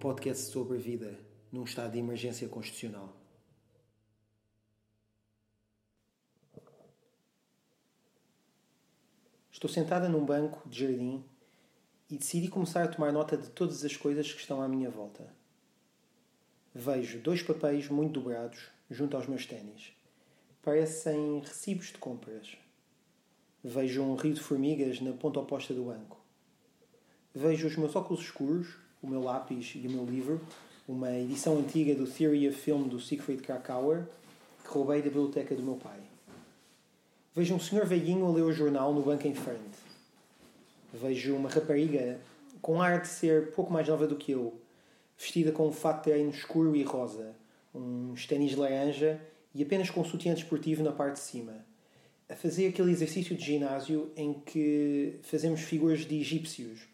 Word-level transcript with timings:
podcast 0.00 0.50
sobre 0.50 0.78
vida 0.78 1.20
num 1.52 1.62
estado 1.62 1.92
de 1.92 1.98
emergência 1.98 2.48
constitucional. 2.48 3.14
Estou 9.52 9.68
sentada 9.68 10.08
num 10.08 10.24
banco 10.24 10.66
de 10.66 10.80
jardim 10.80 11.22
e 12.08 12.16
decidi 12.16 12.48
começar 12.48 12.82
a 12.82 12.88
tomar 12.88 13.12
nota 13.12 13.36
de 13.36 13.50
todas 13.50 13.84
as 13.84 13.94
coisas 13.94 14.32
que 14.32 14.40
estão 14.40 14.62
à 14.62 14.66
minha 14.66 14.88
volta. 14.88 15.30
Vejo 16.74 17.20
dois 17.20 17.42
papéis 17.42 17.90
muito 17.90 18.18
dobrados 18.18 18.70
junto 18.90 19.18
aos 19.18 19.26
meus 19.26 19.44
ténis. 19.44 19.92
Parecem 20.62 21.40
recibos 21.40 21.88
de 21.88 21.98
compras. 21.98 22.56
Vejo 23.62 24.02
um 24.02 24.14
rio 24.14 24.32
de 24.32 24.40
formigas 24.40 24.98
na 25.02 25.12
ponta 25.12 25.40
oposta 25.40 25.74
do 25.74 25.84
banco. 25.84 26.18
Vejo 27.34 27.68
os 27.68 27.76
meus 27.76 27.94
óculos 27.94 28.22
escuros, 28.22 28.78
o 29.02 29.06
meu 29.06 29.22
lápis 29.22 29.72
e 29.74 29.86
o 29.86 29.90
meu 29.90 30.04
livro, 30.04 30.40
uma 30.86 31.10
edição 31.12 31.58
antiga 31.58 31.94
do 31.94 32.06
Theory 32.06 32.48
of 32.48 32.58
Film 32.58 32.88
do 32.88 33.00
Siegfried 33.00 33.42
Krakauer, 33.42 34.04
que 34.62 34.70
roubei 34.70 35.00
da 35.00 35.08
biblioteca 35.08 35.54
do 35.54 35.62
meu 35.62 35.76
pai. 35.76 36.00
Vejo 37.34 37.54
um 37.54 37.60
senhor 37.60 37.86
velhinho 37.86 38.26
a 38.26 38.30
ler 38.30 38.42
o 38.42 38.52
jornal 38.52 38.92
no 38.92 39.02
banco 39.02 39.26
em 39.26 39.34
frente. 39.34 39.78
Vejo 40.92 41.34
uma 41.34 41.48
rapariga 41.48 42.18
com 42.60 42.82
ar 42.82 43.00
de 43.00 43.08
ser 43.08 43.52
pouco 43.52 43.72
mais 43.72 43.88
nova 43.88 44.06
do 44.06 44.16
que 44.16 44.32
eu, 44.32 44.52
vestida 45.16 45.52
com 45.52 45.68
um 45.68 45.72
fato 45.72 45.98
de 45.98 46.10
treino 46.10 46.30
escuro 46.30 46.74
e 46.74 46.82
rosa, 46.82 47.34
uns 47.74 48.26
ténis 48.26 48.56
laranja 48.56 49.20
e 49.54 49.62
apenas 49.62 49.90
com 49.90 50.00
um 50.00 50.04
sutiã 50.04 50.34
desportivo 50.34 50.82
na 50.82 50.92
parte 50.92 51.14
de 51.14 51.20
cima, 51.20 51.64
a 52.28 52.34
fazer 52.34 52.68
aquele 52.68 52.90
exercício 52.90 53.36
de 53.36 53.44
ginásio 53.44 54.10
em 54.16 54.34
que 54.34 55.18
fazemos 55.22 55.60
figuras 55.60 56.00
de 56.00 56.20
egípcios. 56.20 56.89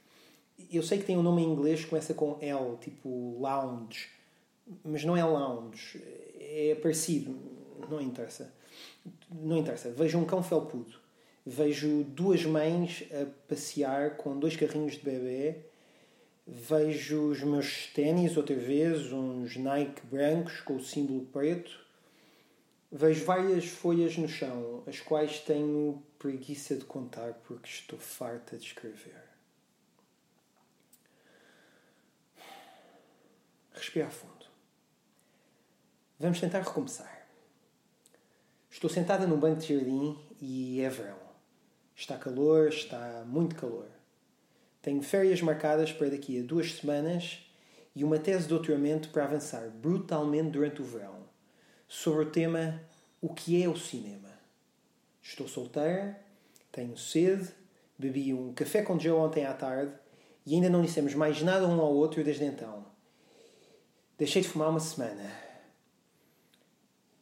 Eu 0.71 0.83
sei 0.83 0.99
que 0.99 1.05
tem 1.05 1.17
um 1.17 1.23
nome 1.23 1.43
em 1.43 1.53
inglês 1.53 1.85
que 1.85 1.91
começa 1.91 2.15
com 2.15 2.39
L, 2.41 2.77
tipo 2.81 3.39
lounge, 3.39 4.09
mas 4.85 5.05
não 5.05 5.17
é 5.17 5.25
lounge, 5.25 6.03
é 6.41 6.77
parecido, 6.81 7.37
não 7.89 8.01
interessa. 8.01 8.53
Não 9.31 9.59
interessa. 9.59 9.91
Vejo 9.91 10.19
um 10.19 10.25
cão 10.25 10.43
felpudo. 10.43 10.95
Vejo 11.45 12.03
duas 12.05 12.45
mães 12.45 13.05
a 13.13 13.27
passear 13.49 14.17
com 14.17 14.39
dois 14.39 14.57
carrinhos 14.57 14.95
de 14.95 15.01
bebê. 15.01 15.57
Vejo 16.47 17.31
os 17.31 17.43
meus 17.43 17.87
ténis 17.89 18.37
outra 18.37 18.57
vez, 18.57 19.13
uns 19.13 19.57
Nike 19.57 20.03
brancos 20.07 20.61
com 20.61 20.77
o 20.77 20.83
símbolo 20.83 21.27
preto. 21.27 21.87
Vejo 22.91 23.25
várias 23.25 23.67
folhas 23.67 24.17
no 24.17 24.29
chão, 24.29 24.83
as 24.87 25.01
quais 25.01 25.41
tenho 25.41 26.03
preguiça 26.19 26.77
de 26.77 26.85
contar 26.85 27.35
porque 27.47 27.69
estou 27.69 27.99
farta 27.99 28.57
de 28.57 28.65
escrever. 28.65 29.26
Respira 33.77 34.09
fundo. 34.09 34.47
Vamos 36.19 36.41
tentar 36.41 36.61
recomeçar. 36.61 37.29
Estou 38.71 38.89
sentada 38.89 39.27
num 39.27 39.39
banco 39.39 39.61
de 39.61 39.75
jardim 39.75 40.19
e 40.41 40.81
é 40.81 40.89
verão. 40.89 41.19
Está 41.95 42.17
calor, 42.17 42.69
está 42.69 43.23
muito 43.27 43.55
calor. 43.55 43.89
Tenho 44.81 45.03
férias 45.03 45.43
marcadas 45.43 45.93
para 45.93 46.09
daqui 46.09 46.41
a 46.41 46.43
duas 46.43 46.73
semanas 46.75 47.47
e 47.95 48.03
uma 48.03 48.19
tese 48.19 48.45
de 48.45 48.49
doutoramento 48.49 49.11
para 49.11 49.25
avançar 49.25 49.69
brutalmente 49.69 50.51
durante 50.51 50.81
o 50.81 50.85
verão 50.85 51.27
sobre 51.87 52.23
o 52.25 52.31
tema 52.31 52.81
O 53.21 53.35
que 53.35 53.63
é 53.63 53.69
o 53.69 53.77
cinema. 53.77 54.31
Estou 55.23 55.47
solteira, 55.47 56.19
tenho 56.73 56.97
sede, 56.97 57.51
bebi 57.99 58.33
um 58.33 58.55
café 58.55 58.83
com 58.83 58.99
Joe 58.99 59.19
ontem 59.19 59.45
à 59.45 59.53
tarde 59.53 59.93
e 60.47 60.55
ainda 60.55 60.71
não 60.71 60.81
dissemos 60.81 61.15
mais 61.15 61.43
nada 61.43 61.67
um 61.67 61.81
ao 61.81 61.93
outro 61.93 62.25
desde 62.25 62.45
então. 62.45 62.96
Deixei 64.19 64.41
de 64.41 64.49
fumar 64.49 64.71
uma 64.71 64.81
semana. 64.81 65.31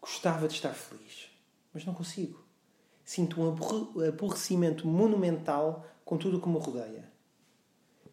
Gostava 0.00 0.46
de 0.46 0.54
estar 0.54 0.72
feliz, 0.74 1.28
mas 1.72 1.84
não 1.84 1.92
consigo. 1.92 2.42
Sinto 3.04 3.40
um 3.40 3.48
aborrecimento 4.06 4.86
monumental 4.86 5.84
com 6.04 6.16
tudo 6.16 6.38
o 6.38 6.40
que 6.40 6.48
me 6.48 6.58
rodeia. 6.58 7.10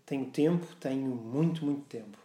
Tenho 0.06 0.26
tempo, 0.32 0.66
tenho 0.80 1.08
muito, 1.16 1.64
muito 1.64 1.86
tempo. 1.86 2.18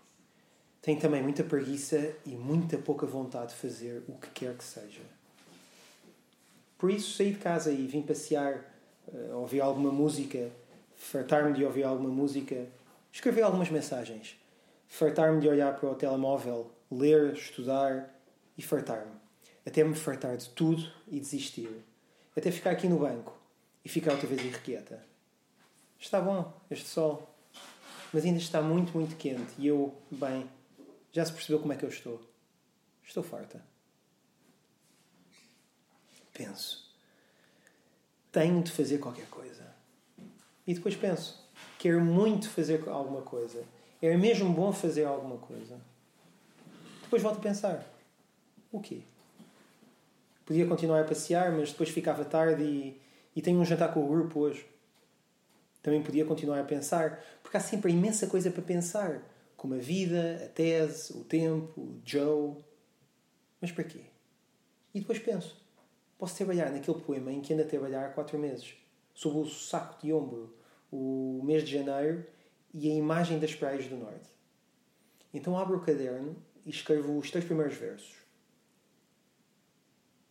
Tenho 0.80 0.98
também 0.98 1.22
muita 1.22 1.44
preguiça 1.44 2.14
e 2.24 2.30
muita 2.30 2.78
pouca 2.78 3.06
vontade 3.06 3.52
de 3.52 3.58
fazer 3.58 4.02
o 4.08 4.14
que 4.14 4.30
quer 4.30 4.56
que 4.56 4.64
seja. 4.64 5.02
Por 6.78 6.90
isso 6.90 7.16
saí 7.16 7.32
de 7.32 7.38
casa 7.38 7.72
e 7.72 7.86
vim 7.86 8.02
passear, 8.02 8.64
uh, 9.08 9.36
ouvir 9.36 9.60
alguma 9.60 9.90
música, 9.90 10.50
fartar-me 10.96 11.52
de 11.52 11.64
ouvir 11.64 11.84
alguma 11.84 12.08
música, 12.08 12.66
escrever 13.12 13.42
algumas 13.42 13.70
mensagens, 13.70 14.36
fartar-me 14.88 15.40
de 15.40 15.48
olhar 15.48 15.74
para 15.78 15.90
o 15.90 15.94
telemóvel, 15.94 16.70
ler, 16.90 17.34
estudar 17.34 18.14
e 18.56 18.62
fartar-me. 18.62 19.12
Até 19.64 19.82
me 19.82 19.94
fartar 19.94 20.36
de 20.36 20.48
tudo 20.50 20.90
e 21.08 21.18
desistir. 21.18 21.84
Até 22.36 22.50
ficar 22.50 22.70
aqui 22.70 22.88
no 22.88 22.98
banco 22.98 23.36
e 23.84 23.88
ficar 23.88 24.12
outra 24.12 24.28
vez 24.28 24.40
irrequieta. 24.42 25.04
Está 25.98 26.20
bom 26.20 26.52
este 26.70 26.86
sol, 26.86 27.28
mas 28.12 28.24
ainda 28.24 28.38
está 28.38 28.60
muito, 28.60 28.96
muito 28.96 29.16
quente 29.16 29.52
e 29.58 29.66
eu, 29.66 29.94
bem, 30.10 30.48
já 31.12 31.24
se 31.24 31.32
percebeu 31.32 31.60
como 31.60 31.72
é 31.72 31.76
que 31.76 31.84
eu 31.84 31.88
estou. 31.88 32.20
Estou 33.04 33.22
farta. 33.22 33.64
Penso. 36.32 36.86
Tenho 38.30 38.62
de 38.62 38.70
fazer 38.70 38.98
qualquer 38.98 39.26
coisa. 39.28 39.74
E 40.66 40.74
depois 40.74 40.94
penso. 40.94 41.42
Quero 41.78 42.00
muito 42.00 42.50
fazer 42.50 42.86
alguma 42.88 43.22
coisa. 43.22 43.64
É 44.06 44.16
mesmo 44.16 44.52
bom 44.52 44.72
fazer 44.72 45.04
alguma 45.04 45.36
coisa. 45.36 45.80
Depois 47.02 47.22
volto 47.22 47.38
a 47.38 47.42
pensar. 47.42 47.84
O 48.70 48.80
quê? 48.80 49.00
Podia 50.44 50.66
continuar 50.66 51.00
a 51.00 51.04
passear, 51.04 51.50
mas 51.50 51.72
depois 51.72 51.88
ficava 51.88 52.24
tarde 52.24 52.62
e, 52.62 53.00
e 53.34 53.42
tenho 53.42 53.58
um 53.58 53.64
jantar 53.64 53.92
com 53.92 54.04
o 54.04 54.08
grupo 54.08 54.40
hoje. 54.40 54.64
Também 55.82 56.02
podia 56.02 56.24
continuar 56.24 56.60
a 56.60 56.64
pensar, 56.64 57.20
porque 57.42 57.56
há 57.56 57.60
sempre 57.60 57.92
imensa 57.92 58.28
coisa 58.28 58.50
para 58.50 58.62
pensar, 58.62 59.22
como 59.56 59.74
a 59.74 59.78
vida, 59.78 60.40
a 60.44 60.48
tese, 60.48 61.12
o 61.12 61.24
tempo, 61.24 61.80
o 61.80 62.00
Joe. 62.04 62.56
Mas 63.60 63.72
para 63.72 63.84
quê? 63.84 64.02
E 64.94 65.00
depois 65.00 65.18
penso, 65.18 65.60
posso 66.16 66.36
trabalhar 66.36 66.70
naquele 66.70 67.00
poema 67.00 67.32
em 67.32 67.40
que 67.40 67.52
ando 67.52 67.62
a 67.62 67.66
trabalhar 67.66 68.06
há 68.06 68.08
quatro 68.10 68.38
meses, 68.38 68.74
sob 69.14 69.38
o 69.38 69.46
saco 69.46 70.00
de 70.00 70.12
ombro, 70.12 70.54
o 70.92 71.40
mês 71.44 71.64
de 71.64 71.72
janeiro 71.72 72.24
e 72.78 72.90
a 72.90 72.94
imagem 72.94 73.38
das 73.38 73.54
praias 73.54 73.86
do 73.86 73.96
norte. 73.96 74.28
Então 75.32 75.58
abro 75.58 75.78
o 75.78 75.80
caderno 75.80 76.36
e 76.66 76.68
escrevo 76.68 77.16
os 77.16 77.30
três 77.30 77.42
primeiros 77.42 77.74
versos. 77.74 78.16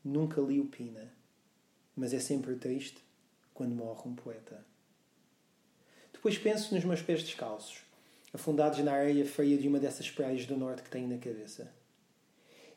Nunca 0.03 0.39
li 0.41 0.59
o 0.59 0.67
Pina, 0.67 1.11
mas 1.95 2.13
é 2.13 2.19
sempre 2.19 2.55
triste 2.55 3.03
quando 3.51 3.73
morre 3.73 4.07
um 4.07 4.13
poeta. 4.13 4.63
Depois 6.13 6.37
penso 6.37 6.75
nos 6.75 6.85
meus 6.85 7.01
pés 7.01 7.23
descalços, 7.23 7.81
afundados 8.31 8.77
na 8.79 8.93
areia 8.93 9.25
feia 9.25 9.57
de 9.57 9.67
uma 9.67 9.79
dessas 9.79 10.11
praias 10.11 10.45
do 10.45 10.55
norte 10.55 10.83
que 10.83 10.89
tenho 10.91 11.07
na 11.07 11.17
cabeça. 11.17 11.73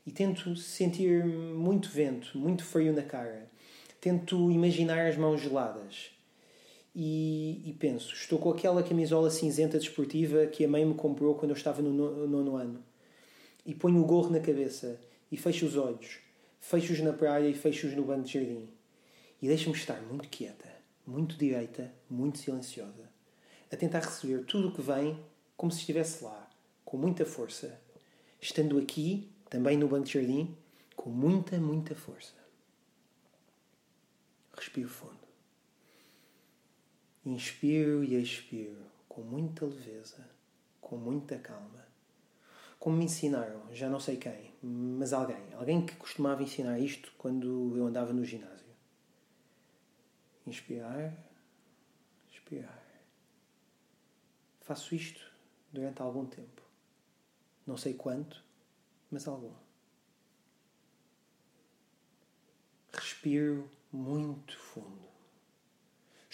E 0.06 0.10
tento 0.10 0.56
sentir 0.56 1.22
muito 1.26 1.90
vento, 1.90 2.38
muito 2.38 2.64
frio 2.64 2.94
na 2.94 3.02
cara. 3.02 3.50
Tento 4.00 4.50
imaginar 4.50 5.06
as 5.06 5.18
mãos 5.18 5.42
geladas. 5.42 6.17
E, 7.00 7.62
e 7.64 7.72
penso, 7.74 8.12
estou 8.12 8.40
com 8.40 8.50
aquela 8.50 8.82
camisola 8.82 9.30
cinzenta 9.30 9.78
desportiva 9.78 10.46
que 10.46 10.64
a 10.64 10.68
mãe 10.68 10.84
me 10.84 10.94
comprou 10.94 11.36
quando 11.36 11.52
eu 11.52 11.56
estava 11.56 11.80
no 11.80 12.26
nono 12.26 12.56
ano. 12.56 12.82
E 13.64 13.72
ponho 13.72 14.02
o 14.02 14.04
gorro 14.04 14.30
na 14.30 14.40
cabeça 14.40 14.98
e 15.30 15.36
fecho 15.36 15.64
os 15.64 15.76
olhos. 15.76 16.18
Fecho-os 16.58 16.98
na 16.98 17.12
praia 17.12 17.48
e 17.48 17.54
fecho-os 17.54 17.94
no 17.94 18.02
banco 18.02 18.22
de 18.22 18.32
jardim. 18.32 18.68
E 19.40 19.46
deixo-me 19.46 19.76
estar 19.76 20.02
muito 20.02 20.28
quieta, 20.28 20.68
muito 21.06 21.36
direita, 21.36 21.94
muito 22.10 22.38
silenciosa. 22.38 23.08
A 23.70 23.76
tentar 23.76 24.00
receber 24.00 24.44
tudo 24.44 24.66
o 24.66 24.72
que 24.72 24.82
vem 24.82 25.20
como 25.56 25.70
se 25.70 25.78
estivesse 25.78 26.24
lá, 26.24 26.50
com 26.84 26.96
muita 26.96 27.24
força. 27.24 27.80
Estando 28.40 28.76
aqui, 28.76 29.30
também 29.48 29.76
no 29.76 29.86
banco 29.86 30.06
de 30.06 30.14
jardim, 30.14 30.52
com 30.96 31.10
muita, 31.10 31.58
muita 31.58 31.94
força. 31.94 32.34
Respiro 34.56 34.88
fundo. 34.88 35.27
Inspiro 37.28 38.02
e 38.02 38.14
expiro 38.14 38.86
com 39.06 39.20
muita 39.20 39.66
leveza, 39.66 40.26
com 40.80 40.96
muita 40.96 41.38
calma. 41.38 41.86
Como 42.78 42.96
me 42.96 43.04
ensinaram, 43.04 43.62
já 43.70 43.86
não 43.86 44.00
sei 44.00 44.16
quem, 44.16 44.50
mas 44.62 45.12
alguém, 45.12 45.52
alguém 45.52 45.84
que 45.84 45.94
costumava 45.96 46.42
ensinar 46.42 46.78
isto 46.78 47.12
quando 47.18 47.76
eu 47.76 47.86
andava 47.86 48.14
no 48.14 48.24
ginásio. 48.24 48.74
Inspirar, 50.46 51.14
expirar. 52.32 52.82
Faço 54.62 54.94
isto 54.94 55.30
durante 55.70 56.00
algum 56.00 56.24
tempo. 56.24 56.62
Não 57.66 57.76
sei 57.76 57.92
quanto, 57.92 58.42
mas 59.10 59.28
algum. 59.28 59.52
Respiro 62.90 63.70
muito 63.92 64.58
fundo. 64.58 65.07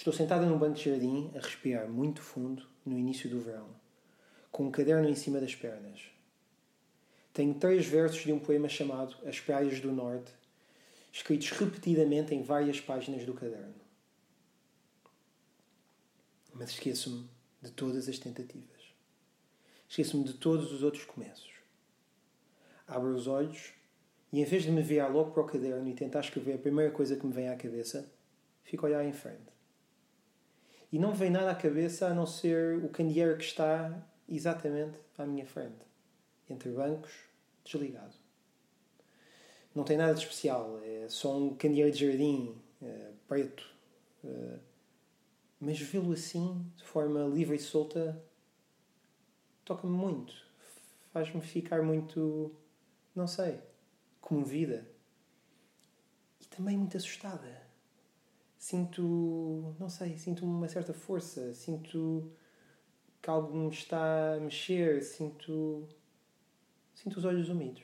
Estou 0.04 0.12
sentada 0.12 0.44
num 0.44 0.58
banco 0.58 0.74
de 0.74 0.84
jardim 0.84 1.30
a 1.34 1.38
respirar 1.38 1.88
muito 1.88 2.20
fundo 2.20 2.68
no 2.84 2.98
início 2.98 3.26
do 3.30 3.40
verão, 3.40 3.70
com 4.52 4.66
um 4.66 4.70
caderno 4.70 5.08
em 5.08 5.14
cima 5.14 5.40
das 5.40 5.54
pernas. 5.54 5.98
Tenho 7.32 7.54
três 7.54 7.86
versos 7.86 8.20
de 8.20 8.30
um 8.30 8.38
poema 8.38 8.68
chamado 8.68 9.16
As 9.26 9.40
Praias 9.40 9.80
do 9.80 9.90
Norte, 9.90 10.30
escritos 11.10 11.48
repetidamente 11.52 12.34
em 12.34 12.42
várias 12.42 12.78
páginas 12.82 13.24
do 13.24 13.32
caderno. 13.32 13.80
Mas 16.52 16.68
esqueço-me 16.72 17.26
de 17.62 17.70
todas 17.70 18.06
as 18.06 18.18
tentativas. 18.18 18.82
Esqueço-me 19.88 20.24
de 20.24 20.34
todos 20.34 20.70
os 20.70 20.82
outros 20.82 21.06
começos. 21.06 21.50
Abro 22.86 23.14
os 23.14 23.26
olhos 23.26 23.72
e, 24.30 24.42
em 24.42 24.44
vez 24.44 24.64
de 24.64 24.70
me 24.70 24.82
virar 24.82 25.08
logo 25.08 25.30
para 25.30 25.44
o 25.44 25.46
caderno 25.46 25.88
e 25.88 25.94
tentar 25.94 26.20
escrever 26.20 26.56
a 26.56 26.58
primeira 26.58 26.92
coisa 26.92 27.16
que 27.16 27.24
me 27.24 27.32
vem 27.32 27.48
à 27.48 27.56
cabeça, 27.56 28.06
fico 28.64 28.84
a 28.84 28.90
olhar 28.90 29.02
em 29.02 29.14
frente. 29.14 29.53
E 30.94 30.98
não 31.00 31.12
vem 31.12 31.28
nada 31.28 31.50
à 31.50 31.56
cabeça 31.56 32.06
a 32.06 32.14
não 32.14 32.24
ser 32.24 32.76
o 32.76 32.88
candeeiro 32.88 33.36
que 33.36 33.42
está 33.42 34.00
exatamente 34.28 34.96
à 35.18 35.26
minha 35.26 35.44
frente, 35.44 35.84
entre 36.48 36.70
bancos, 36.70 37.10
desligado. 37.64 38.14
Não 39.74 39.82
tem 39.82 39.96
nada 39.96 40.14
de 40.14 40.20
especial, 40.20 40.78
é 40.84 41.08
só 41.08 41.36
um 41.36 41.56
candeeiro 41.56 41.90
de 41.90 42.06
jardim, 42.06 42.56
é, 42.80 43.10
preto. 43.26 43.68
É, 44.24 44.58
mas 45.58 45.80
vê-lo 45.80 46.12
assim, 46.12 46.64
de 46.76 46.84
forma 46.84 47.24
livre 47.24 47.56
e 47.56 47.58
solta, 47.58 48.22
toca-me 49.64 49.96
muito. 49.96 50.32
Faz-me 51.12 51.40
ficar 51.40 51.82
muito, 51.82 52.54
não 53.16 53.26
sei, 53.26 53.58
comovida. 54.20 54.88
E 56.40 56.46
também 56.46 56.78
muito 56.78 56.96
assustada 56.96 57.63
sinto, 58.64 59.76
não 59.78 59.90
sei, 59.90 60.16
sinto 60.16 60.46
uma 60.46 60.66
certa 60.70 60.94
força, 60.94 61.52
sinto 61.52 62.32
que 63.20 63.28
algo 63.28 63.54
me 63.54 63.68
está 63.68 64.36
a 64.36 64.40
mexer, 64.40 65.02
sinto, 65.02 65.86
sinto 66.94 67.18
os 67.18 67.26
olhos 67.26 67.50
úmidos. 67.50 67.82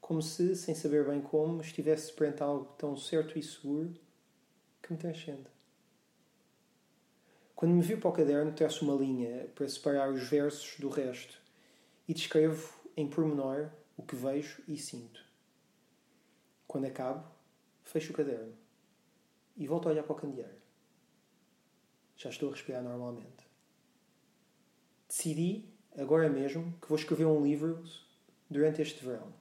Como 0.00 0.20
se, 0.20 0.56
sem 0.56 0.74
saber 0.74 1.06
bem 1.06 1.20
como, 1.20 1.60
estivesse 1.60 2.12
perante 2.12 2.42
algo 2.42 2.64
tão 2.76 2.96
certo 2.96 3.38
e 3.38 3.42
seguro 3.44 3.94
que 4.82 4.92
me 4.92 4.98
transcende. 4.98 5.46
Quando 7.54 7.72
me 7.72 7.80
viro 7.80 8.00
para 8.00 8.10
o 8.10 8.12
caderno, 8.12 8.52
traço 8.52 8.84
uma 8.84 9.00
linha 9.00 9.48
para 9.54 9.68
separar 9.68 10.10
os 10.10 10.28
versos 10.28 10.80
do 10.80 10.88
resto 10.88 11.40
e 12.08 12.12
descrevo 12.12 12.74
em 12.96 13.08
pormenor 13.08 13.70
o 13.96 14.02
que 14.02 14.16
vejo 14.16 14.64
e 14.66 14.76
sinto. 14.76 15.24
Quando 16.66 16.86
acabo, 16.86 17.24
fecho 17.84 18.12
o 18.12 18.16
caderno 18.16 18.65
e 19.56 19.66
volto 19.66 19.88
a 19.88 19.92
olhar 19.92 20.02
para 20.02 20.12
o 20.12 20.18
candeeiro. 20.18 20.56
Já 22.16 22.30
estou 22.30 22.48
a 22.48 22.52
respirar 22.52 22.82
normalmente. 22.82 23.46
Decidi, 25.08 25.64
agora 25.96 26.28
mesmo, 26.28 26.72
que 26.80 26.88
vou 26.88 26.98
escrever 26.98 27.26
um 27.26 27.42
livro 27.42 27.82
durante 28.50 28.82
este 28.82 29.04
verão. 29.04 29.32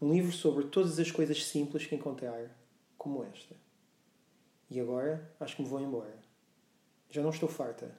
Um 0.00 0.12
livro 0.12 0.32
sobre 0.32 0.66
todas 0.66 0.98
as 0.98 1.10
coisas 1.10 1.44
simples 1.46 1.86
que 1.86 1.94
encontrar, 1.94 2.50
como 2.98 3.24
esta. 3.24 3.54
E 4.70 4.80
agora 4.80 5.34
acho 5.38 5.56
que 5.56 5.62
me 5.62 5.68
vou 5.68 5.80
embora. 5.80 6.18
Já 7.10 7.22
não 7.22 7.30
estou 7.30 7.48
farta, 7.48 7.96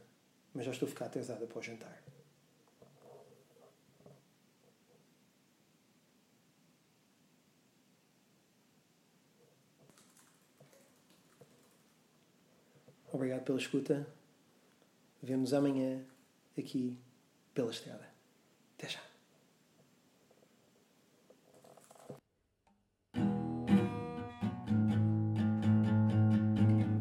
mas 0.53 0.65
já 0.65 0.71
estou 0.71 0.87
a 0.87 0.89
ficar 0.89 1.05
atrasada 1.05 1.47
para 1.47 1.59
o 1.59 1.63
jantar. 1.63 2.04
Obrigado 13.15 13.43
pela 13.43 13.57
escuta. 13.57 14.05
Vemos 15.23 15.53
amanhã 15.53 16.03
aqui 16.57 16.99
pela 17.53 17.71
estrada. 17.71 18.05
Até 18.77 18.89
já. 18.89 18.99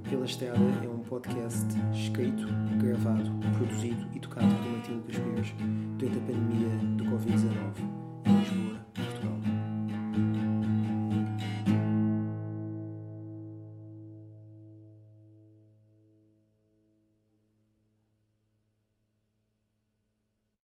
Pela 0.08 0.24
Estrada 0.24 0.60
é 0.84 0.88
um 0.88 1.02
podcast 1.02 1.66
escrito, 1.92 2.46
gravado, 2.80 3.28
produzido 3.58 4.08
e 4.14 4.20
tocado 4.20 4.54
por 4.54 4.70
Martim 4.70 4.92
Lucas 4.92 5.16
Pires 5.16 5.52
durante 5.98 6.18
a 6.18 6.20
pandemia 6.20 6.68
do 6.96 7.04
Covid-19 7.06 7.93